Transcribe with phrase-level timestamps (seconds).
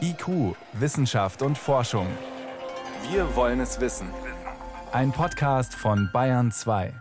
[0.00, 2.06] IQ, Wissenschaft und Forschung.
[3.10, 4.08] Wir wollen es wissen.
[4.92, 6.92] Ein Podcast von Bayern 2.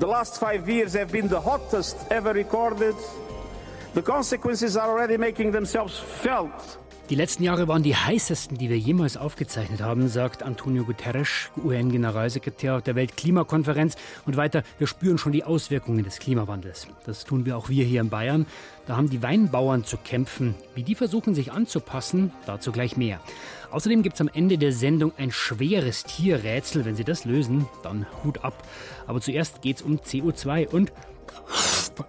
[0.00, 2.96] The last five years have been the hottest ever recorded.
[3.94, 6.78] The consequences are already making themselves felt.
[7.10, 12.80] Die letzten Jahre waren die heißesten, die wir jemals aufgezeichnet haben, sagt Antonio Guterres, UN-Generalsekretär
[12.80, 13.96] der Weltklimakonferenz.
[14.24, 16.86] Und weiter, wir spüren schon die Auswirkungen des Klimawandels.
[17.04, 18.46] Das tun wir auch wir hier in Bayern.
[18.86, 20.54] Da haben die Weinbauern zu kämpfen.
[20.74, 23.20] Wie die versuchen, sich anzupassen, dazu gleich mehr.
[23.70, 26.86] Außerdem gibt es am Ende der Sendung ein schweres Tierrätsel.
[26.86, 28.66] Wenn Sie das lösen, dann Hut ab.
[29.06, 30.90] Aber zuerst geht es um CO2 und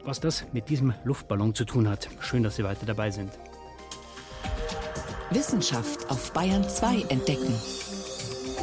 [0.05, 2.07] was das mit diesem Luftballon zu tun hat.
[2.21, 3.29] Schön, dass Sie weiter dabei sind.
[5.31, 7.59] Wissenschaft auf Bayern 2 entdecken.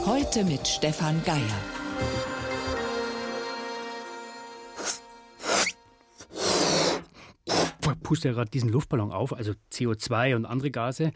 [0.07, 1.39] Heute mit Stefan Geier.
[8.13, 11.13] Puste ja gerade diesen Luftballon auf, also CO2 und andere Gase.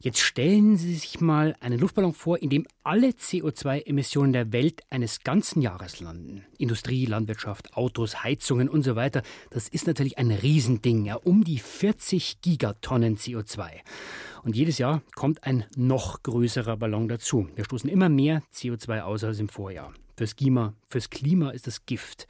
[0.00, 5.20] Jetzt stellen Sie sich mal einen Luftballon vor, in dem alle CO2-Emissionen der Welt eines
[5.20, 6.44] ganzen Jahres landen.
[6.58, 9.22] Industrie, Landwirtschaft, Autos, Heizungen und so weiter.
[9.48, 13.70] Das ist natürlich ein Riesending, ja, um die 40 Gigatonnen CO2.
[14.42, 17.48] Und jedes Jahr kommt ein noch größerer Ballon dazu.
[17.54, 19.94] Wir stoßen immer mehr CO2 aus als im Vorjahr.
[20.16, 22.28] Fürs Klima, fürs Klima ist das Gift.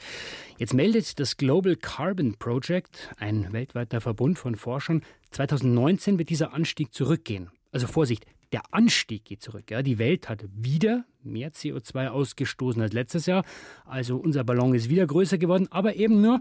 [0.59, 6.95] Jetzt meldet das Global Carbon Project, ein weltweiter Verbund von Forschern, 2019 wird dieser Anstieg
[6.95, 7.51] zurückgehen.
[7.73, 9.71] Also Vorsicht, der Anstieg geht zurück.
[9.71, 9.83] Ja.
[9.83, 13.45] Die Welt hat wieder mehr CO2 ausgestoßen als letztes Jahr.
[13.85, 16.41] Also unser Ballon ist wieder größer geworden, aber eben nur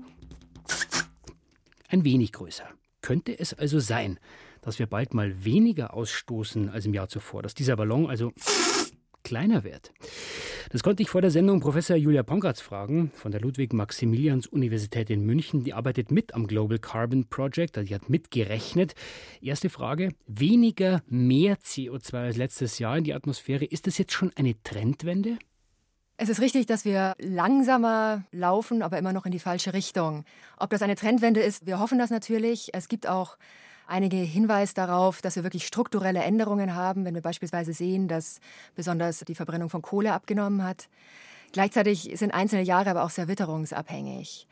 [1.88, 2.70] ein wenig größer.
[3.02, 4.20] Könnte es also sein,
[4.62, 8.32] dass wir bald mal weniger ausstoßen als im Jahr zuvor, dass dieser Ballon also
[9.24, 9.92] kleiner wird?
[10.74, 15.64] Das konnte ich vor der Sendung Professor Julia Ponkratz fragen von der Ludwig-Maximilians-Universität in München.
[15.64, 18.96] Die arbeitet mit am Global Carbon Project, also die hat mitgerechnet.
[19.40, 23.66] Erste Frage: Weniger, mehr CO2 als letztes Jahr in die Atmosphäre.
[23.66, 25.38] Ist das jetzt schon eine Trendwende?
[26.18, 30.26] Es ist richtig, dass wir langsamer laufen, aber immer noch in die falsche Richtung.
[30.58, 32.70] Ob das eine Trendwende ist, wir hoffen das natürlich.
[32.74, 33.38] Es gibt auch
[33.94, 38.40] einige Hinweise darauf, dass wir wirklich strukturelle Änderungen haben, wenn wir beispielsweise sehen, dass
[38.76, 40.90] besonders die Verbrennung von Kohle abgenommen hat.
[41.52, 44.48] Gleichzeitig sind einzelne Jahre aber auch sehr witterungsabhängig.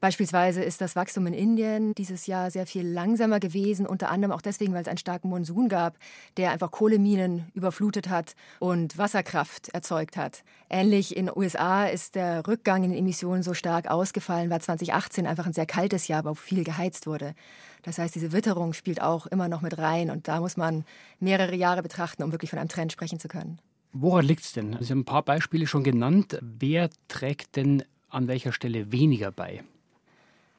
[0.00, 4.40] Beispielsweise ist das Wachstum in Indien dieses Jahr sehr viel langsamer gewesen, unter anderem auch
[4.40, 5.98] deswegen, weil es einen starken Monsun gab,
[6.38, 10.42] der einfach Kohleminen überflutet hat und Wasserkraft erzeugt hat.
[10.70, 15.26] Ähnlich in den USA ist der Rückgang in den Emissionen so stark ausgefallen, weil 2018
[15.26, 17.34] einfach ein sehr kaltes Jahr, wo viel geheizt wurde.
[17.82, 20.84] Das heißt, diese Witterung spielt auch immer noch mit rein und da muss man
[21.18, 23.58] mehrere Jahre betrachten, um wirklich von einem Trend sprechen zu können.
[23.92, 24.78] Woran liegt es denn?
[24.80, 26.38] Sie haben ein paar Beispiele schon genannt.
[26.40, 29.62] Wer trägt denn an welcher Stelle weniger bei?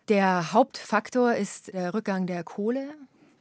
[0.10, 2.90] Der Hauptfaktor ist der Rückgang der Kohle,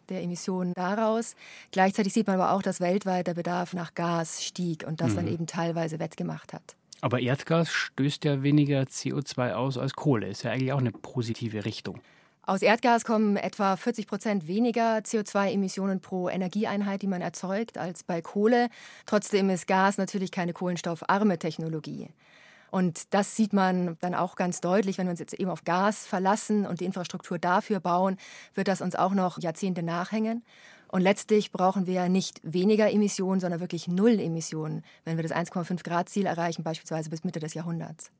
[0.08, 1.34] der Emissionen daraus.
[1.72, 5.16] Gleichzeitig sieht man aber auch, dass weltweit der Bedarf nach Gas stieg und das mhm.
[5.16, 6.76] dann eben teilweise wettgemacht hat.
[7.00, 10.28] Aber Erdgas stößt ja weniger CO2 aus als Kohle.
[10.28, 12.00] Ist ja eigentlich auch eine positive Richtung.
[12.42, 18.20] Aus Erdgas kommen etwa 40 Prozent weniger CO2-Emissionen pro Energieeinheit, die man erzeugt, als bei
[18.22, 18.68] Kohle.
[19.06, 22.08] Trotzdem ist Gas natürlich keine kohlenstoffarme Technologie.
[22.70, 26.06] Und das sieht man dann auch ganz deutlich, wenn wir uns jetzt eben auf Gas
[26.06, 28.16] verlassen und die Infrastruktur dafür bauen,
[28.54, 30.44] wird das uns auch noch Jahrzehnte nachhängen.
[30.92, 35.84] Und letztlich brauchen wir nicht weniger Emissionen, sondern wirklich null Emissionen, wenn wir das 1,5
[35.84, 38.10] Grad Ziel erreichen, beispielsweise bis Mitte des Jahrhunderts.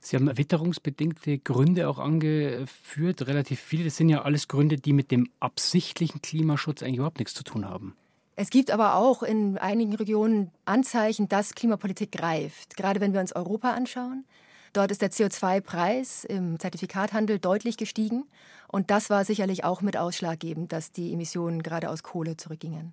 [0.00, 3.84] Sie haben witterungsbedingte Gründe auch angeführt, relativ viele.
[3.84, 7.68] Das sind ja alles Gründe, die mit dem absichtlichen Klimaschutz eigentlich überhaupt nichts zu tun
[7.68, 7.96] haben.
[8.36, 12.76] Es gibt aber auch in einigen Regionen Anzeichen, dass Klimapolitik greift.
[12.76, 14.24] Gerade wenn wir uns Europa anschauen.
[14.72, 18.24] Dort ist der CO2-Preis im Zertifikathandel deutlich gestiegen.
[18.68, 22.92] Und das war sicherlich auch mit ausschlaggebend, dass die Emissionen gerade aus Kohle zurückgingen.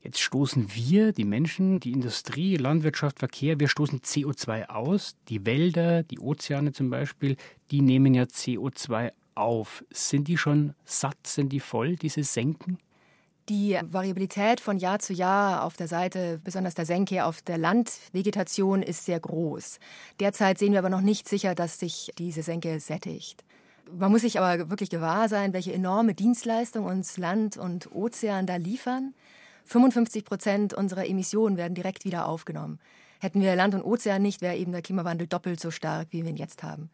[0.00, 5.16] Jetzt stoßen wir, die Menschen, die Industrie, Landwirtschaft, Verkehr, wir stoßen CO2 aus.
[5.28, 7.36] Die Wälder, die Ozeane zum Beispiel,
[7.72, 9.84] die nehmen ja CO2 auf.
[9.90, 11.26] Sind die schon satt?
[11.26, 12.78] Sind die voll, diese Senken?
[13.48, 18.82] Die Variabilität von Jahr zu Jahr auf der Seite, besonders der Senke, auf der Landvegetation
[18.82, 19.78] ist sehr groß.
[20.18, 23.44] Derzeit sehen wir aber noch nicht sicher, dass sich diese Senke sättigt.
[23.88, 28.56] Man muss sich aber wirklich gewahr sein, welche enorme Dienstleistung uns Land und Ozean da
[28.56, 29.14] liefern.
[29.66, 32.80] 55 Prozent unserer Emissionen werden direkt wieder aufgenommen.
[33.20, 36.30] Hätten wir Land und Ozean nicht, wäre eben der Klimawandel doppelt so stark, wie wir
[36.30, 36.90] ihn jetzt haben.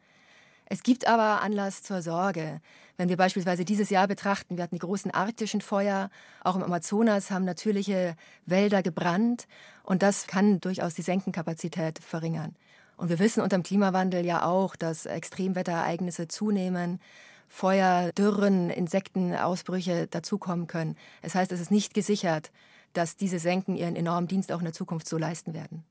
[0.66, 2.60] Es gibt aber Anlass zur Sorge.
[2.96, 6.10] Wenn wir beispielsweise dieses Jahr betrachten, wir hatten die großen arktischen Feuer,
[6.44, 8.16] auch im Amazonas haben natürliche
[8.46, 9.46] Wälder gebrannt
[9.82, 12.54] und das kann durchaus die Senkenkapazität verringern.
[12.96, 17.00] Und wir wissen unter dem Klimawandel ja auch, dass Extremwetterereignisse zunehmen.
[17.48, 20.96] Feuer, Dürren, Insektenausbrüche dazukommen können.
[21.20, 22.50] Das heißt, es ist nicht gesichert,
[22.94, 25.84] dass diese Senken ihren enormen Dienst auch in der Zukunft so leisten werden.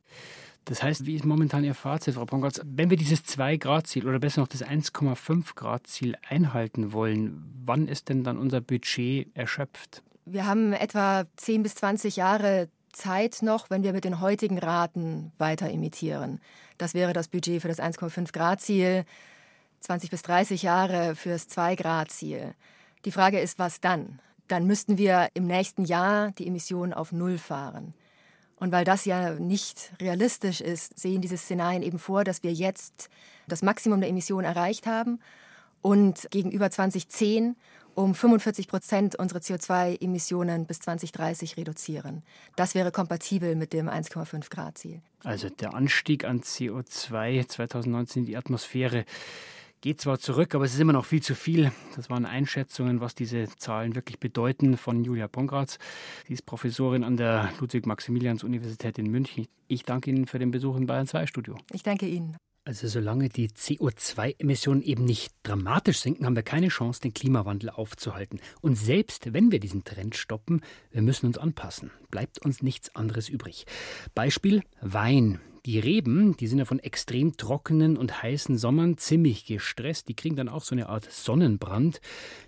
[0.66, 2.62] Das heißt, wie ist momentan Ihr Fazit, Frau Pongratz?
[2.64, 8.38] Wenn wir dieses 2-Grad-Ziel oder besser noch das 1,5-Grad-Ziel einhalten wollen, wann ist denn dann
[8.38, 10.04] unser Budget erschöpft?
[10.26, 15.32] Wir haben etwa 10 bis 20 Jahre Zeit noch, wenn wir mit den heutigen Raten
[15.38, 16.40] weiter imitieren.
[16.78, 19.06] Das wäre das Budget für das 1,5-Grad-Ziel,
[19.80, 22.54] 20 bis 30 Jahre fürs 2-Grad-Ziel.
[23.06, 24.20] Die Frage ist, was dann?
[24.48, 27.94] Dann müssten wir im nächsten Jahr die Emissionen auf Null fahren.
[28.62, 33.10] Und weil das ja nicht realistisch ist, sehen diese Szenarien eben vor, dass wir jetzt
[33.48, 35.20] das Maximum der Emissionen erreicht haben
[35.82, 37.56] und gegenüber 2010
[37.96, 42.22] um 45 Prozent unsere CO2-Emissionen bis 2030 reduzieren.
[42.56, 45.02] Das wäre kompatibel mit dem 1,5 Grad Ziel.
[45.24, 49.06] Also der Anstieg an CO2 2019 in die Atmosphäre
[49.82, 51.72] geht zwar zurück, aber es ist immer noch viel zu viel.
[51.96, 55.80] Das waren Einschätzungen, was diese Zahlen wirklich bedeuten von Julia Pongratz.
[56.28, 59.48] Sie ist Professorin an der Ludwig-Maximilians-Universität in München.
[59.68, 61.58] Ich danke Ihnen für den Besuch im Bayern 2 Studio.
[61.74, 62.38] Ich danke Ihnen.
[62.64, 68.40] Also solange die CO2-Emissionen eben nicht dramatisch sinken, haben wir keine Chance, den Klimawandel aufzuhalten.
[68.62, 70.62] Und selbst wenn wir diesen Trend stoppen,
[70.92, 71.90] wir müssen uns anpassen.
[72.12, 73.66] Bleibt uns nichts anderes übrig.
[74.14, 75.40] Beispiel Wein.
[75.68, 80.10] Die Reben, die sind ja von extrem trockenen und heißen Sommern ziemlich gestresst.
[80.10, 82.02] Die kriegen dann auch so eine Art Sonnenbrand.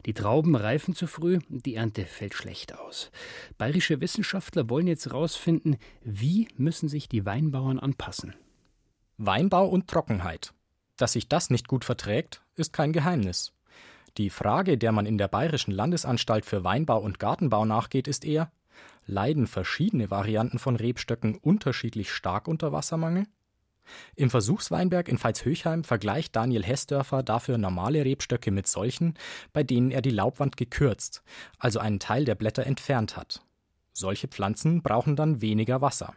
[0.08, 3.12] Die Trauben reifen zu früh und die Ernte fällt schlecht aus.
[3.60, 8.34] Bayerische Wissenschaftler wollen jetzt herausfinden, wie müssen sich die Weinbauern anpassen.
[9.18, 10.54] Weinbau und Trockenheit.
[10.98, 13.54] Dass sich das nicht gut verträgt, ist kein Geheimnis.
[14.18, 18.52] Die Frage, der man in der Bayerischen Landesanstalt für Weinbau und Gartenbau nachgeht, ist eher,
[19.06, 23.26] leiden verschiedene Varianten von Rebstöcken unterschiedlich stark unter Wassermangel?
[24.16, 29.16] Im Versuchsweinberg in Veitshöchheim vergleicht Daniel Hessdörfer dafür normale Rebstöcke mit solchen,
[29.52, 31.22] bei denen er die Laubwand gekürzt,
[31.60, 33.46] also einen Teil der Blätter entfernt hat.
[33.92, 36.16] Solche Pflanzen brauchen dann weniger Wasser.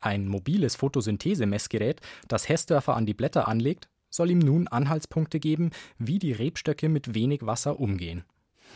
[0.00, 6.18] Ein mobiles Photosynthesemessgerät, das Hessdörfer an die Blätter anlegt, soll ihm nun Anhaltspunkte geben, wie
[6.18, 8.24] die Rebstöcke mit wenig Wasser umgehen.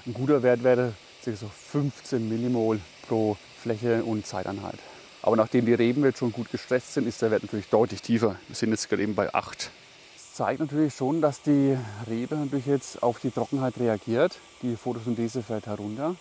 [0.04, 0.94] Ein guter Wert wäre
[1.24, 1.32] ca.
[1.34, 4.78] so 15 Millimol pro Fläche und Zeiteinheit.
[5.22, 8.36] Aber nachdem die Reben jetzt schon gut gestresst sind, ist der Wert natürlich deutlich tiefer.
[8.46, 9.70] Wir sind jetzt gerade eben bei 8.
[10.14, 11.76] Das zeigt natürlich schon, dass die
[12.08, 14.38] Rebe natürlich jetzt auf die Trockenheit reagiert.
[14.62, 16.14] Die Photosynthese fällt herunter.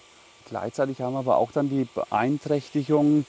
[0.48, 3.25] Gleichzeitig haben wir aber auch dann die Beeinträchtigung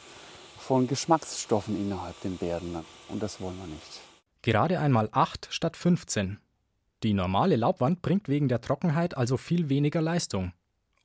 [0.58, 2.84] von Geschmacksstoffen innerhalb den Beeren.
[3.08, 4.00] Und das wollen wir nicht.
[4.42, 6.38] Gerade einmal 8 statt 15.
[7.06, 10.50] Die normale Laubwand bringt wegen der Trockenheit also viel weniger Leistung.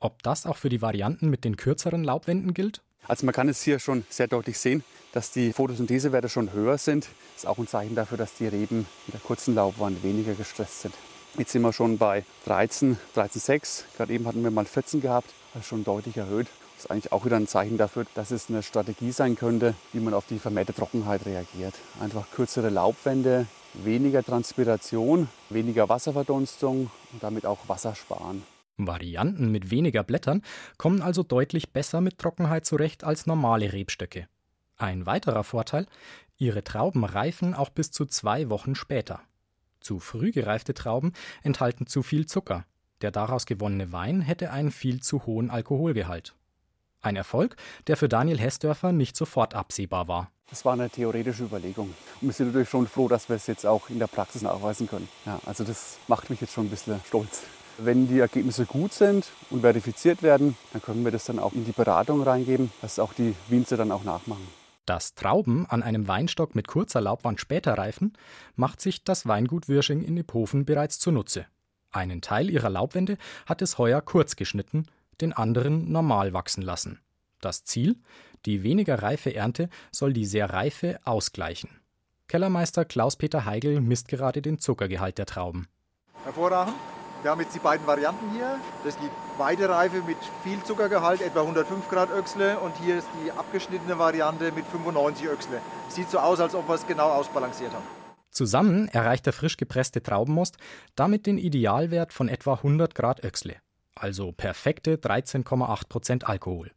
[0.00, 2.82] Ob das auch für die Varianten mit den kürzeren Laubwänden gilt?
[3.06, 4.82] Also man kann es hier schon sehr deutlich sehen,
[5.12, 7.04] dass die Photosynthesewerte schon höher sind.
[7.04, 10.80] Das ist auch ein Zeichen dafür, dass die Reben mit der kurzen Laubwand weniger gestresst
[10.82, 10.94] sind.
[11.38, 13.84] Jetzt sind wir schon bei 13, 13,6.
[13.96, 16.48] Gerade eben hatten wir mal 14 gehabt, also schon deutlich erhöht.
[16.74, 20.00] Das ist eigentlich auch wieder ein Zeichen dafür, dass es eine Strategie sein könnte, wie
[20.00, 21.74] man auf die vermehrte Trockenheit reagiert.
[22.00, 28.42] Einfach kürzere Laubwände, weniger Transpiration, weniger Wasserverdunstung und damit auch Wasser sparen.
[28.76, 30.42] Varianten mit weniger Blättern
[30.78, 34.26] kommen also deutlich besser mit Trockenheit zurecht als normale Rebstöcke.
[34.76, 35.86] Ein weiterer Vorteil,
[36.38, 39.20] ihre Trauben reifen auch bis zu zwei Wochen später.
[39.80, 42.64] Zu früh gereifte Trauben enthalten zu viel Zucker.
[43.00, 46.34] Der daraus gewonnene Wein hätte einen viel zu hohen Alkoholgehalt.
[47.00, 47.56] Ein Erfolg,
[47.88, 50.30] der für Daniel Hessdörfer nicht sofort absehbar war.
[50.52, 51.94] Das war eine theoretische Überlegung.
[52.20, 54.86] Und wir sind natürlich schon froh, dass wir es jetzt auch in der Praxis nachweisen
[54.86, 55.08] können.
[55.24, 57.44] Ja, also das macht mich jetzt schon ein bisschen stolz.
[57.78, 61.64] Wenn die Ergebnisse gut sind und verifiziert werden, dann können wir das dann auch in
[61.64, 64.46] die Beratung reingeben, dass auch die Winzer dann auch nachmachen.
[64.84, 68.12] Dass Trauben an einem Weinstock mit kurzer Laubwand später reifen,
[68.54, 71.46] macht sich das Weingut Wirsching in Iphofen bereits zunutze.
[71.92, 73.16] Einen Teil ihrer Laubwände
[73.46, 74.84] hat es heuer kurz geschnitten,
[75.22, 77.00] den anderen normal wachsen lassen.
[77.40, 77.96] Das Ziel?
[78.46, 81.70] Die weniger reife Ernte soll die sehr reife ausgleichen.
[82.28, 85.68] Kellermeister Klaus-Peter Heigl misst gerade den Zuckergehalt der Trauben.
[86.24, 86.74] Hervorragend.
[87.22, 88.58] Wir haben jetzt die beiden Varianten hier.
[88.82, 92.58] Das ist die Weidereife mit viel Zuckergehalt, etwa 105 Grad Öchsle.
[92.58, 95.60] Und hier ist die abgeschnittene Variante mit 95 Öchsle.
[95.88, 97.84] Sieht so aus, als ob wir es genau ausbalanciert haben.
[98.30, 100.56] Zusammen erreicht der frisch gepresste Traubenmost
[100.96, 103.56] damit den Idealwert von etwa 100 Grad Öchsle.
[103.94, 106.72] Also perfekte 13,8 Prozent Alkohol.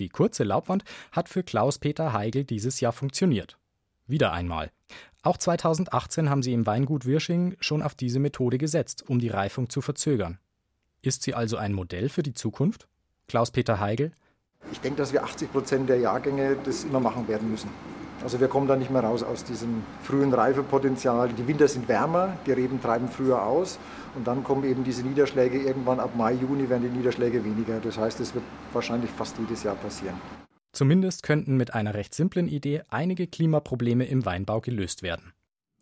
[0.00, 3.58] Die kurze Laubwand hat für Klaus-Peter Heigl dieses Jahr funktioniert.
[4.06, 4.70] Wieder einmal.
[5.22, 9.68] Auch 2018 haben sie im Weingut Wirsching schon auf diese Methode gesetzt, um die Reifung
[9.68, 10.38] zu verzögern.
[11.02, 12.88] Ist sie also ein Modell für die Zukunft?
[13.28, 14.12] Klaus-Peter Heigl.
[14.72, 17.68] Ich denke, dass wir 80 Prozent der Jahrgänge das immer machen werden müssen.
[18.22, 21.30] Also wir kommen da nicht mehr raus aus diesem frühen Reifepotenzial.
[21.30, 23.78] Die Winter sind wärmer, die Reben treiben früher aus
[24.14, 27.80] und dann kommen eben diese Niederschläge irgendwann ab Mai, Juni werden die Niederschläge weniger.
[27.80, 30.16] Das heißt, es wird wahrscheinlich fast jedes Jahr passieren.
[30.72, 35.32] Zumindest könnten mit einer recht simplen Idee einige Klimaprobleme im Weinbau gelöst werden.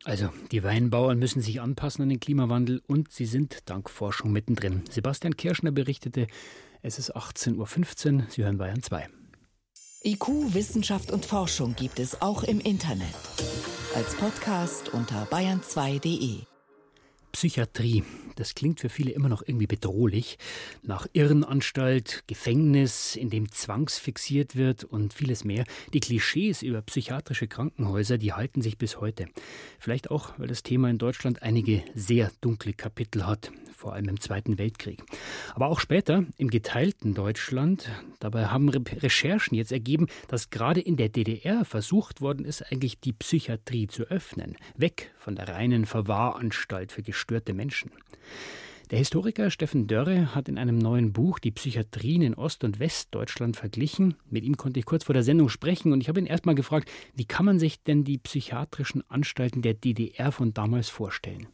[0.04, 4.85] Also, die Weinbauern müssen sich anpassen an den Klimawandel und sie sind dank Forschung mittendrin.
[4.88, 6.28] Sebastian Kirschner berichtete,
[6.83, 9.09] es ist 18.15 Uhr, Sie hören Bayern 2.
[10.05, 13.14] IQ, Wissenschaft und Forschung gibt es auch im Internet.
[13.97, 16.58] Als Podcast unter bayern2.de.
[17.33, 18.05] Psychiatrie,
[18.37, 20.39] das klingt für viele immer noch irgendwie bedrohlich.
[20.83, 25.65] Nach Irrenanstalt, Gefängnis, in dem zwangsfixiert wird und vieles mehr.
[25.93, 29.27] Die Klischees über psychiatrische Krankenhäuser, die halten sich bis heute.
[29.79, 34.21] Vielleicht auch, weil das Thema in Deutschland einige sehr dunkle Kapitel hat vor allem im
[34.21, 35.05] Zweiten Weltkrieg.
[35.55, 37.89] Aber auch später im geteilten Deutschland.
[38.19, 43.13] Dabei haben Recherchen jetzt ergeben, dass gerade in der DDR versucht worden ist, eigentlich die
[43.13, 47.91] Psychiatrie zu öffnen, weg von der reinen Verwahranstalt für gestörte Menschen.
[48.91, 53.57] Der Historiker Steffen Dörre hat in einem neuen Buch die Psychiatrien in Ost- und Westdeutschland
[53.57, 54.15] verglichen.
[54.31, 56.91] Mit ihm konnte ich kurz vor der Sendung sprechen und ich habe ihn erstmal gefragt,
[57.15, 61.49] wie kann man sich denn die psychiatrischen Anstalten der DDR von damals vorstellen?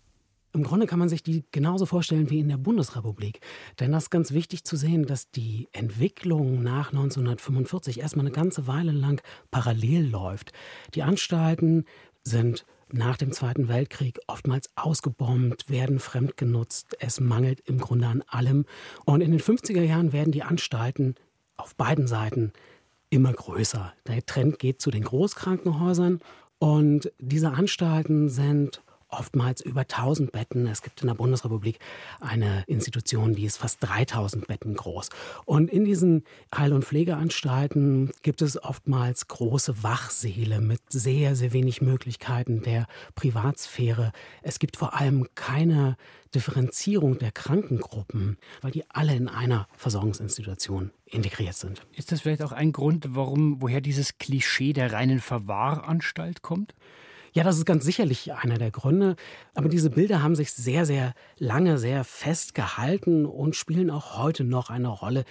[0.53, 3.41] Im Grunde kann man sich die genauso vorstellen wie in der Bundesrepublik.
[3.81, 8.69] Denn das ist ganz wichtig zu sehen, dass die Entwicklung nach 1945 erstmal eine ganze
[8.69, 10.53] Weile lang parallel läuft.
[10.95, 11.85] Die Anstalten
[12.23, 12.65] sind
[12.97, 16.97] nach dem Zweiten Weltkrieg oftmals ausgebombt, werden fremdgenutzt.
[17.01, 18.67] Es mangelt im Grunde an allem.
[19.05, 21.17] Und in den 50er Jahren werden die Anstalten
[21.57, 22.53] auf beiden Seiten
[23.11, 23.93] immer größer.
[24.07, 26.21] Der Trend geht zu den Großkrankenhäusern.
[26.59, 28.83] Und diese Anstalten sind
[29.19, 30.67] oftmals über 1000 Betten.
[30.67, 31.79] Es gibt in der Bundesrepublik
[32.21, 35.11] eine Institution, die ist fast 3000 Betten groß.
[35.45, 41.81] Und in diesen Heil- und Pflegeanstalten gibt es oftmals große Wachsäle mit sehr, sehr wenig
[41.83, 44.13] Möglichkeiten der Privatsphäre.
[44.43, 45.97] Es gibt vor allem keine
[46.35, 51.83] Differenzierung der Krankengruppen, weil die alle in einer Versorgungsinstitution integriert sind.
[51.93, 56.75] Ist das vielleicht auch ein Grund, warum, woher dieses Klischee der reinen Verwahranstalt kommt?
[57.37, 59.17] Ja, das ist ganz sicherlich einer der Gründe.
[59.55, 64.45] Aber diese Bilder haben sich sehr, sehr lange, sehr fest gehalten und spielen auch heute
[64.45, 65.25] noch eine Rolle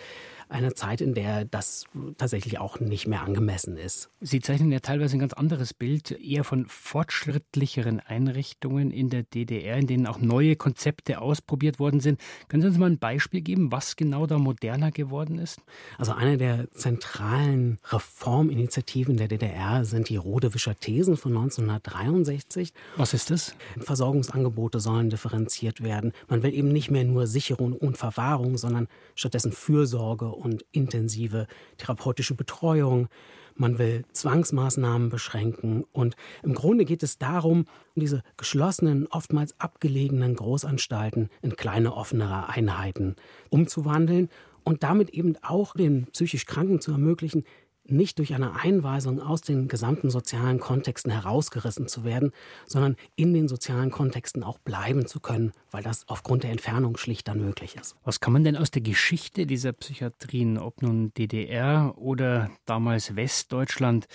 [0.53, 1.85] eine Zeit, in der das
[2.17, 4.09] tatsächlich auch nicht mehr angemessen ist.
[4.21, 9.77] Sie zeichnen ja teilweise ein ganz anderes Bild, eher von fortschrittlicheren Einrichtungen in der DDR,
[9.77, 12.21] in denen auch neue Konzepte ausprobiert worden sind.
[12.47, 15.59] Können Sie uns mal ein Beispiel geben, was genau da moderner geworden ist?
[15.97, 22.73] Also eine der zentralen Reforminitiativen der DDR sind die Rodewischer Thesen von 1963.
[22.95, 23.55] Was ist das?
[23.79, 26.13] Versorgungsangebote sollen differenziert werden.
[26.27, 31.47] Man will eben nicht mehr nur Sicherung und Verwahrung, sondern stattdessen Fürsorge und intensive
[31.77, 33.07] therapeutische Betreuung.
[33.55, 35.85] Man will Zwangsmaßnahmen beschränken.
[35.91, 43.15] Und im Grunde geht es darum, diese geschlossenen, oftmals abgelegenen Großanstalten in kleine, offenere Einheiten
[43.49, 44.29] umzuwandeln
[44.63, 47.43] und damit eben auch den psychisch Kranken zu ermöglichen,
[47.85, 52.31] nicht durch eine Einweisung aus den gesamten sozialen Kontexten herausgerissen zu werden,
[52.65, 57.35] sondern in den sozialen Kontexten auch bleiben zu können, weil das aufgrund der Entfernung schlichter
[57.35, 57.95] möglich ist.
[58.03, 64.07] Was kann man denn aus der Geschichte dieser Psychiatrien, ob nun DDR oder damals Westdeutschland,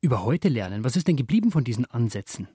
[0.00, 0.84] über heute lernen?
[0.84, 2.48] Was ist denn geblieben von diesen Ansätzen?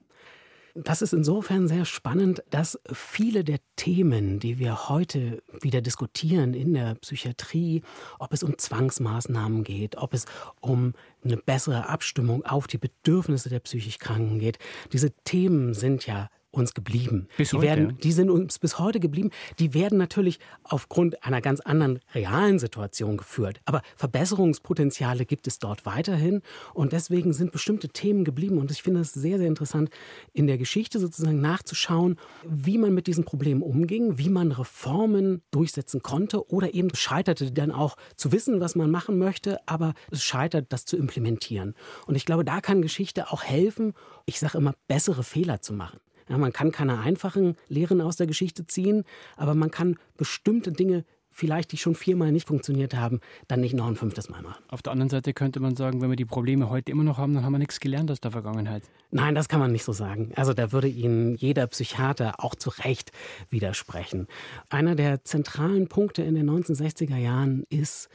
[0.74, 6.72] Das ist insofern sehr spannend, dass viele der Themen, die wir heute wieder diskutieren in
[6.72, 7.82] der Psychiatrie,
[8.18, 10.24] ob es um Zwangsmaßnahmen geht, ob es
[10.60, 14.58] um eine bessere Abstimmung auf die Bedürfnisse der psychisch Kranken geht,
[14.92, 17.28] diese Themen sind ja uns geblieben.
[17.36, 19.30] Bis die, heute, werden, die sind uns bis heute geblieben.
[19.58, 23.60] Die werden natürlich aufgrund einer ganz anderen realen Situation geführt.
[23.64, 26.42] Aber Verbesserungspotenziale gibt es dort weiterhin.
[26.74, 28.58] Und deswegen sind bestimmte Themen geblieben.
[28.58, 29.90] Und ich finde es sehr, sehr interessant,
[30.32, 36.02] in der Geschichte sozusagen nachzuschauen, wie man mit diesen Problemen umging, wie man Reformen durchsetzen
[36.02, 40.72] konnte oder eben scheiterte dann auch zu wissen, was man machen möchte, aber es scheitert,
[40.72, 41.74] das zu implementieren.
[42.06, 43.94] Und ich glaube, da kann Geschichte auch helfen,
[44.26, 45.98] ich sage immer, bessere Fehler zu machen.
[46.28, 49.04] Ja, man kann keine einfachen Lehren aus der Geschichte ziehen,
[49.36, 53.86] aber man kann bestimmte Dinge, vielleicht die schon viermal nicht funktioniert haben, dann nicht noch
[53.86, 54.62] ein fünftes Mal machen.
[54.68, 57.34] Auf der anderen Seite könnte man sagen, wenn wir die Probleme heute immer noch haben,
[57.34, 58.82] dann haben wir nichts gelernt aus der Vergangenheit.
[59.10, 60.32] Nein, das kann man nicht so sagen.
[60.36, 63.12] Also da würde Ihnen jeder Psychiater auch zu Recht
[63.50, 64.28] widersprechen.
[64.68, 68.08] Einer der zentralen Punkte in den 1960er Jahren ist,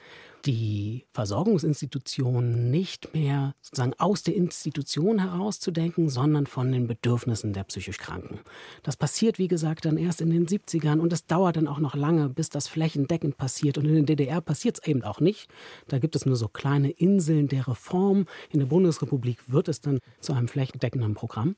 [0.46, 7.98] die Versorgungsinstitutionen nicht mehr sozusagen aus der Institution herauszudenken, sondern von den Bedürfnissen der psychisch
[7.98, 8.40] Kranken.
[8.84, 11.96] Das passiert, wie gesagt, dann erst in den 70ern und es dauert dann auch noch
[11.96, 13.78] lange, bis das flächendeckend passiert.
[13.78, 15.50] Und in der DDR passiert es eben auch nicht.
[15.88, 18.26] Da gibt es nur so kleine Inseln der Reform.
[18.50, 21.56] In der Bundesrepublik wird es dann zu einem flächendeckenden Programm.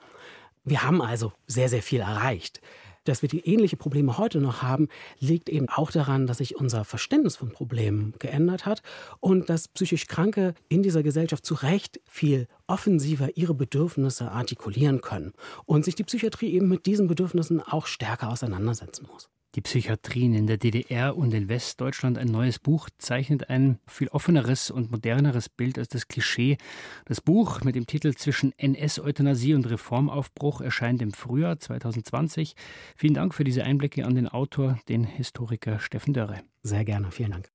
[0.64, 2.62] Wir haben also sehr, sehr viel erreicht.
[3.06, 4.88] Dass wir die ähnliche Probleme heute noch haben,
[5.20, 8.82] liegt eben auch daran, dass sich unser Verständnis von Problemen geändert hat
[9.20, 15.34] und dass psychisch Kranke in dieser Gesellschaft zu Recht viel offensiver ihre Bedürfnisse artikulieren können
[15.66, 19.30] und sich die Psychiatrie eben mit diesen Bedürfnissen auch stärker auseinandersetzen muss.
[19.60, 22.18] Die Psychiatrien in der DDR und in Westdeutschland.
[22.18, 26.56] Ein neues Buch zeichnet ein viel offeneres und moderneres Bild als das Klischee.
[27.04, 32.56] Das Buch mit dem Titel Zwischen NS-Euthanasie und Reformaufbruch erscheint im Frühjahr 2020.
[32.96, 36.40] Vielen Dank für diese Einblicke an den Autor, den Historiker Steffen Dörre.
[36.64, 37.52] Sehr gerne, vielen Dank.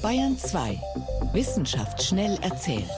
[0.00, 0.80] Bayern 2.
[1.34, 2.88] Wissenschaft schnell erzählt.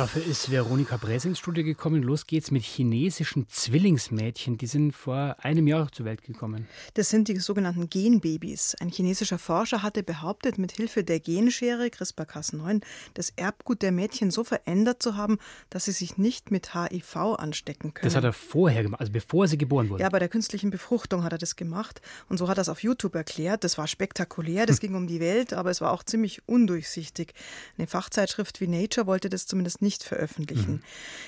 [0.00, 2.02] Dafür ist Veronika Bräse ins Studio gekommen.
[2.02, 4.56] Los geht's mit chinesischen Zwillingsmädchen.
[4.56, 6.66] Die sind vor einem Jahr zur Welt gekommen.
[6.94, 8.76] Das sind die sogenannten Genbabys.
[8.80, 12.80] Ein chinesischer Forscher hatte behauptet, mit Hilfe der Genschere CRISPR-Cas9
[13.12, 15.36] das Erbgut der Mädchen so verändert zu haben,
[15.68, 18.08] dass sie sich nicht mit HIV anstecken können.
[18.08, 20.00] Das hat er vorher gemacht, also bevor sie geboren wurden.
[20.00, 22.00] Ja, bei der künstlichen Befruchtung hat er das gemacht.
[22.30, 23.64] Und so hat er es auf YouTube erklärt.
[23.64, 24.80] Das war spektakulär, das hm.
[24.88, 27.34] ging um die Welt, aber es war auch ziemlich undurchsichtig.
[27.76, 30.72] Eine Fachzeitschrift wie Nature wollte das zumindest nicht veröffentlichen.
[30.72, 30.82] Mhm.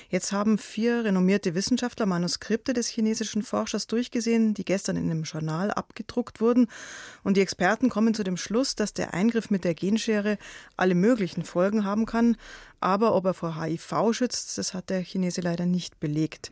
[0.09, 5.71] Jetzt haben vier renommierte Wissenschaftler Manuskripte des chinesischen Forschers durchgesehen, die gestern in einem Journal
[5.71, 6.67] abgedruckt wurden.
[7.23, 10.37] Und die Experten kommen zu dem Schluss, dass der Eingriff mit der Genschere
[10.77, 12.37] alle möglichen Folgen haben kann,
[12.83, 16.51] aber ob er vor HIV schützt, das hat der Chinese leider nicht belegt.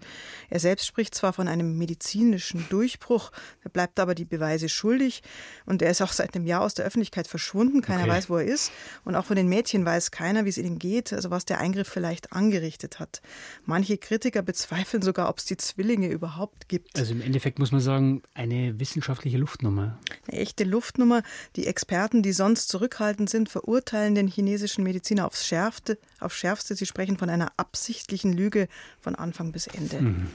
[0.49, 3.31] Er selbst spricht zwar von einem medizinischen Durchbruch,
[3.63, 5.23] er bleibt aber die Beweise schuldig
[5.65, 7.81] und er ist auch seit einem Jahr aus der Öffentlichkeit verschwunden.
[7.81, 8.11] Keiner okay.
[8.11, 8.71] weiß, wo er ist.
[9.03, 11.87] Und auch von den Mädchen weiß keiner, wie es ihnen geht, also was der Eingriff
[11.87, 13.21] vielleicht angerichtet hat.
[13.65, 16.97] Manche Kritiker bezweifeln sogar, ob es die Zwillinge überhaupt gibt.
[16.97, 19.99] Also im Endeffekt muss man sagen, eine wissenschaftliche Luftnummer.
[20.27, 21.23] Eine echte Luftnummer.
[21.55, 26.75] Die Experten, die sonst zurückhaltend sind, verurteilen den chinesischen Mediziner aufs Schärfste aufs Schärfste.
[26.75, 28.67] Sie sprechen von einer absichtlichen Lüge
[28.99, 30.01] von Anfang bis Ende.
[30.01, 30.27] Mhm.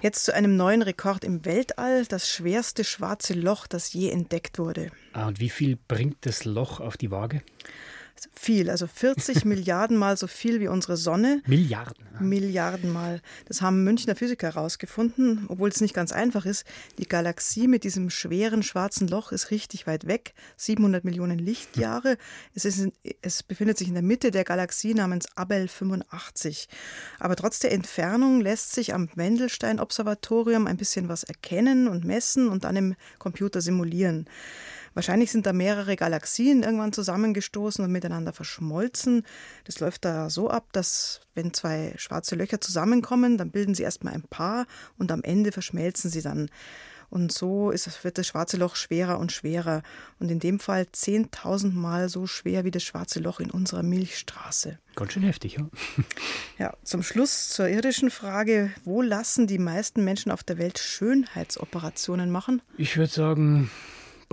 [0.00, 4.90] Jetzt zu einem neuen Rekord im Weltall, das schwerste schwarze Loch, das je entdeckt wurde.
[5.12, 7.42] Ah, und wie viel bringt das Loch auf die Waage?
[8.34, 11.42] Viel, also 40 Milliarden Mal so viel wie unsere Sonne.
[11.46, 12.06] Milliarden.
[12.14, 12.20] Ja.
[12.20, 13.20] Milliarden Mal.
[13.46, 16.64] Das haben Münchner Physiker herausgefunden, obwohl es nicht ganz einfach ist.
[16.98, 22.10] Die Galaxie mit diesem schweren schwarzen Loch ist richtig weit weg, 700 Millionen Lichtjahre.
[22.10, 22.16] Hm.
[22.54, 22.88] Es, ist,
[23.22, 26.68] es befindet sich in der Mitte der Galaxie namens Abel 85.
[27.18, 32.64] Aber trotz der Entfernung lässt sich am Wendelstein-Observatorium ein bisschen was erkennen und messen und
[32.64, 34.26] dann im Computer simulieren.
[34.94, 39.24] Wahrscheinlich sind da mehrere Galaxien irgendwann zusammengestoßen und miteinander verschmolzen.
[39.64, 44.14] Das läuft da so ab, dass wenn zwei schwarze Löcher zusammenkommen, dann bilden sie erstmal
[44.14, 46.48] ein Paar und am Ende verschmelzen sie dann.
[47.14, 49.82] Und so ist, wird das schwarze Loch schwerer und schwerer.
[50.18, 54.80] Und in dem Fall 10.000 Mal so schwer wie das schwarze Loch in unserer Milchstraße.
[54.96, 55.68] Ganz schön heftig, ja.
[56.58, 62.32] Ja, zum Schluss zur irdischen Frage: Wo lassen die meisten Menschen auf der Welt Schönheitsoperationen
[62.32, 62.62] machen?
[62.78, 63.70] Ich würde sagen,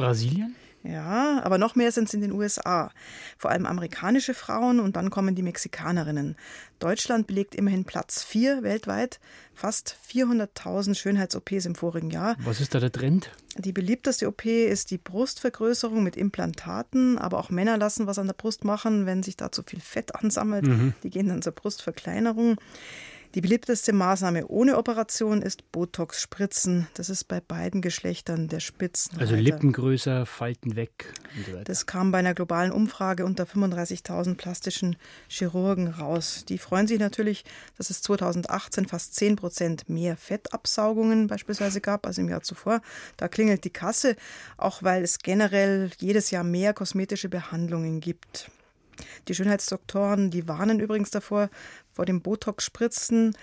[0.02, 0.56] Brasilien?
[0.84, 2.92] Ja, aber noch mehr sind es in den USA.
[3.38, 6.36] Vor allem amerikanische Frauen und dann kommen die Mexikanerinnen.
[6.80, 9.20] Deutschland belegt immerhin Platz 4 weltweit.
[9.54, 12.36] Fast 400.000 Schönheits-OPs im vorigen Jahr.
[12.40, 13.30] Was ist da der Trend?
[13.58, 17.20] Die beliebteste OP ist die Brustvergrößerung mit Implantaten.
[17.20, 20.16] Aber auch Männer lassen was an der Brust machen, wenn sich da zu viel Fett
[20.16, 20.66] ansammelt.
[20.66, 20.94] Mhm.
[21.04, 22.58] Die gehen dann zur Brustverkleinerung.
[23.34, 26.88] Die beliebteste Maßnahme ohne Operation ist Botox-Spritzen.
[26.96, 29.22] Das ist bei beiden Geschlechtern der Spitzenreiter.
[29.22, 31.14] Also Lippen größer, Falten weg.
[31.50, 34.98] So das kam bei einer globalen Umfrage unter 35.000 plastischen
[35.30, 36.44] Chirurgen raus.
[36.50, 37.46] Die freuen sich natürlich,
[37.78, 42.82] dass es 2018 fast 10 Prozent mehr Fettabsaugungen beispielsweise gab als im Jahr zuvor.
[43.16, 44.18] Da klingelt die Kasse,
[44.58, 48.52] auch weil es generell jedes Jahr mehr kosmetische Behandlungen gibt.
[49.28, 51.50] Die Schönheitsdoktoren, die warnen übrigens davor,
[51.94, 53.36] vor dem Botox-Spritzen,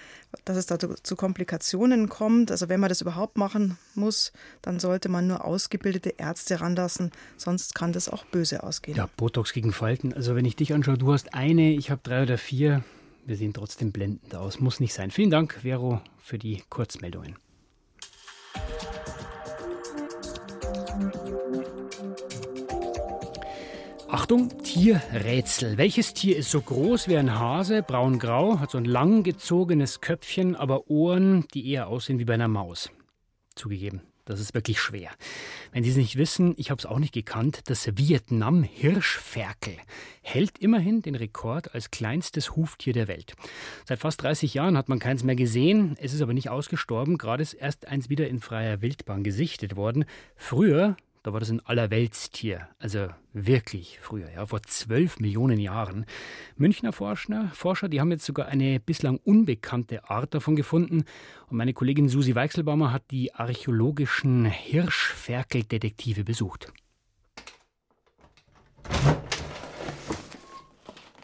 [0.44, 2.50] dass es da zu Komplikationen kommt.
[2.50, 4.32] Also wenn man das überhaupt machen muss,
[4.62, 8.96] dann sollte man nur ausgebildete Ärzte ranlassen, sonst kann das auch böse ausgehen.
[8.96, 10.12] Ja, Botox gegen Falten.
[10.12, 12.84] Also wenn ich dich anschaue, du hast eine, ich habe drei oder vier.
[13.26, 14.58] Wir sehen trotzdem blendend aus.
[14.58, 15.10] Muss nicht sein.
[15.10, 17.36] Vielen Dank, Vero, für die Kurzmeldungen.
[24.28, 25.78] Achtung, Tierrätsel.
[25.78, 30.54] Welches Tier ist so groß wie ein Hase, braun-grau, hat so ein lang gezogenes Köpfchen,
[30.54, 32.90] aber Ohren, die eher aussehen wie bei einer Maus?
[33.54, 35.12] Zugegeben, das ist wirklich schwer.
[35.72, 39.78] Wenn Sie es nicht wissen, ich habe es auch nicht gekannt, das Vietnam-Hirschferkel
[40.20, 43.32] hält immerhin den Rekord als kleinstes Huftier der Welt.
[43.86, 47.42] Seit fast 30 Jahren hat man keins mehr gesehen, es ist aber nicht ausgestorben, gerade
[47.42, 50.04] ist erst eins wieder in freier Wildbahn gesichtet worden.
[50.36, 56.06] Früher da war das ein Allerweltstier, also wirklich früher, ja, vor zwölf Millionen Jahren.
[56.56, 61.04] Münchner Forscher, Forscher, die haben jetzt sogar eine bislang unbekannte Art davon gefunden.
[61.50, 66.72] Und meine Kollegin Susi Weichselbaumer hat die archäologischen Hirschferkeldetektive besucht.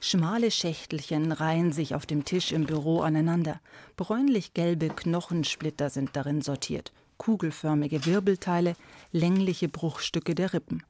[0.03, 3.59] Schmale Schächtelchen reihen sich auf dem Tisch im Büro aneinander.
[3.97, 8.75] Bräunlich-gelbe Knochensplitter sind darin sortiert kugelförmige Wirbelteile,
[9.13, 10.83] längliche Bruchstücke der Rippen.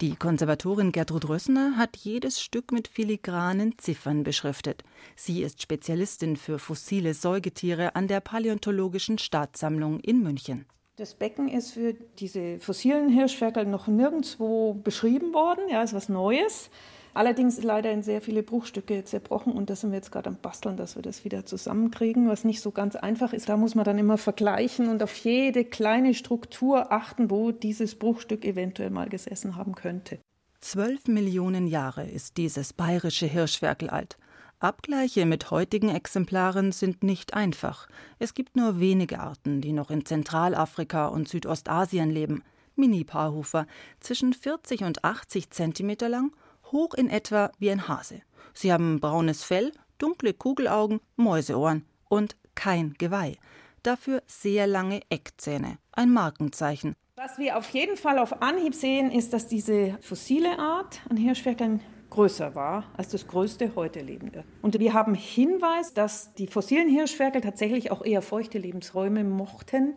[0.00, 4.82] Die Konservatorin Gertrud Rössner hat jedes Stück mit filigranen Ziffern beschriftet.
[5.14, 10.66] Sie ist Spezialistin für fossile Säugetiere an der Paläontologischen Staatssammlung in München.
[10.96, 15.68] Das Becken ist für diese fossilen Hirschferkel noch nirgendwo beschrieben worden.
[15.70, 16.68] Ja, ist was Neues.
[17.14, 20.76] Allerdings leider in sehr viele Bruchstücke zerbrochen und da sind wir jetzt gerade am Basteln,
[20.76, 23.48] dass wir das wieder zusammenkriegen, was nicht so ganz einfach ist.
[23.48, 28.44] Da muss man dann immer vergleichen und auf jede kleine Struktur achten, wo dieses Bruchstück
[28.44, 30.18] eventuell mal gesessen haben könnte.
[30.60, 34.16] Zwölf Millionen Jahre ist dieses bayerische Hirschwerkel alt.
[34.60, 37.88] Abgleiche mit heutigen Exemplaren sind nicht einfach.
[38.20, 42.44] Es gibt nur wenige Arten, die noch in Zentralafrika und Südostasien leben.
[42.76, 43.66] Mini-Paarhufer,
[44.00, 46.32] zwischen 40 und 80 Zentimeter lang
[46.72, 48.22] hoch in etwa wie ein Hase.
[48.54, 53.36] Sie haben braunes Fell, dunkle Kugelaugen, Mäuseohren und kein Geweih.
[53.82, 56.94] Dafür sehr lange Eckzähne, ein Markenzeichen.
[57.16, 61.80] Was wir auf jeden Fall auf Anhieb sehen, ist, dass diese fossile Art an Hirschferkeln
[62.10, 64.44] größer war als das größte heute lebende.
[64.60, 69.94] Und wir haben Hinweis, dass die fossilen Hirschferkel tatsächlich auch eher feuchte Lebensräume mochten,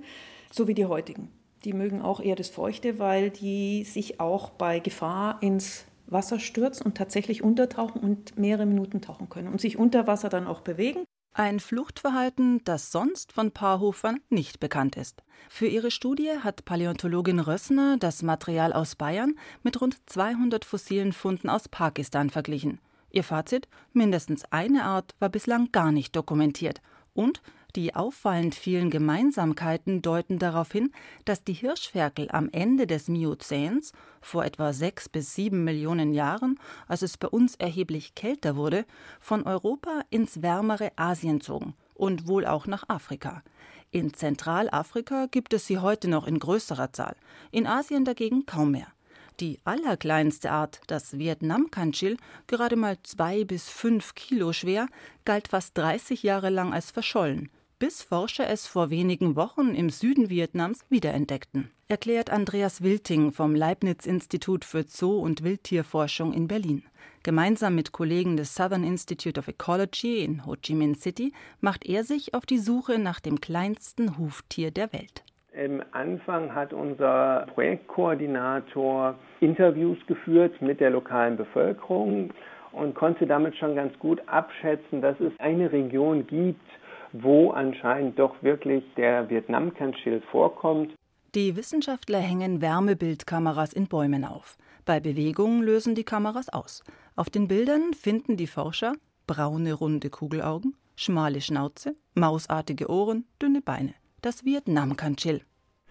[0.51, 1.31] so wie die heutigen.
[1.65, 6.86] Die mögen auch eher das Feuchte, weil die sich auch bei Gefahr ins Wasser stürzen
[6.86, 11.04] und tatsächlich untertauchen und mehrere Minuten tauchen können und sich unter Wasser dann auch bewegen.
[11.38, 15.22] Ein Fluchtverhalten, das sonst von Paarhofern nicht bekannt ist.
[15.50, 21.50] Für ihre Studie hat Paläontologin Rössner das Material aus Bayern mit rund 200 fossilen Funden
[21.50, 22.80] aus Pakistan verglichen.
[23.10, 26.82] Ihr Fazit: mindestens eine Art war bislang gar nicht dokumentiert.
[27.15, 27.41] Und
[27.75, 30.91] die auffallend vielen Gemeinsamkeiten deuten darauf hin,
[31.25, 37.01] dass die Hirschferkel am Ende des Miozäns, vor etwa sechs bis sieben Millionen Jahren, als
[37.01, 38.86] es bei uns erheblich kälter wurde,
[39.19, 43.43] von Europa ins wärmere Asien zogen und wohl auch nach Afrika.
[43.91, 47.15] In Zentralafrika gibt es sie heute noch in größerer Zahl,
[47.51, 48.94] in Asien dagegen kaum mehr.
[49.39, 52.17] Die allerkleinste Art, das Vietnam-Kanchil,
[52.48, 54.88] gerade mal zwei bis fünf Kilo schwer,
[55.26, 60.30] galt fast 30 Jahre lang als verschollen bis Forscher es vor wenigen Wochen im Süden
[60.30, 66.84] Vietnams wiederentdeckten, erklärt Andreas Wilting vom Leibniz-Institut für Zoo- und Wildtierforschung in Berlin.
[67.24, 72.04] Gemeinsam mit Kollegen des Southern Institute of Ecology in Ho Chi Minh City macht er
[72.04, 75.24] sich auf die Suche nach dem kleinsten Huftier der Welt.
[75.56, 82.32] Im Anfang hat unser Projektkoordinator Interviews geführt mit der lokalen Bevölkerung
[82.74, 86.68] und konnte damit schon ganz gut abschätzen, dass es eine Region gibt,
[87.13, 90.94] wo anscheinend doch wirklich der Vietnamkernschild vorkommt.
[91.36, 94.58] Die Wissenschaftler hängen Wärmebildkameras in Bäumen auf.
[94.84, 96.84] Bei Bewegungen lösen die Kameras aus.
[97.15, 98.94] Auf den Bildern finden die Forscher
[99.26, 103.94] braune runde Kugelaugen, schmale Schnauze, mausartige Ohren, dünne Beine.
[104.25, 105.41] Das Vietnamkanchill.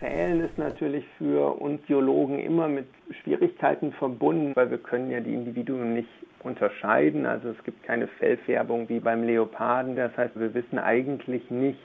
[0.00, 2.88] Zählen ist natürlich für uns Biologen immer mit
[3.22, 6.08] Schwierigkeiten verbunden, weil wir können ja die Individuen nicht
[6.42, 7.26] unterscheiden.
[7.26, 9.94] Also es gibt keine Fellfärbung wie beim Leoparden.
[9.94, 11.78] Das heißt, wir wissen eigentlich nicht,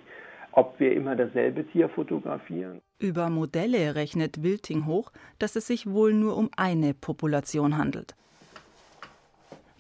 [0.52, 2.82] ob wir immer dasselbe Tier fotografieren.
[2.98, 8.16] Über Modelle rechnet Wilting hoch, dass es sich wohl nur um eine Population handelt.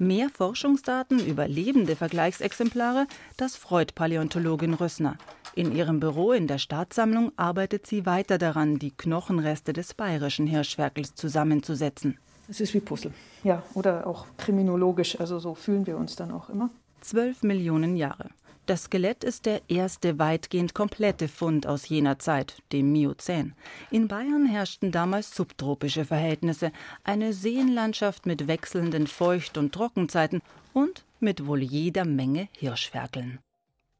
[0.02, 5.18] Mehr Forschungsdaten über lebende Vergleichsexemplare, das freut Paläontologin Rössner.
[5.56, 11.16] In ihrem Büro in der Staatssammlung arbeitet sie weiter daran, die Knochenreste des bayerischen Hirschferkels
[11.16, 12.18] zusammenzusetzen.
[12.48, 13.12] Es ist wie Puzzle,
[13.44, 16.70] ja, oder auch kriminologisch, also so fühlen wir uns dann auch immer.
[17.02, 18.30] Zwölf Millionen Jahre.
[18.69, 23.55] Das Skelett ist der erste weitgehend komplette Fund aus jener Zeit, dem Miozän.
[23.89, 26.71] In Bayern herrschten damals subtropische Verhältnisse,
[27.03, 33.39] eine Seenlandschaft mit wechselnden Feucht- und Trockenzeiten und mit wohl jeder Menge Hirschferkeln.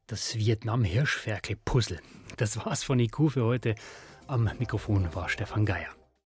[0.06, 1.98] Das Vietnam-Hirschferkel-Puzzle.
[2.36, 3.74] Das war's von IQ für heute.
[4.28, 5.99] Am Mikrofon war Stefan Geier.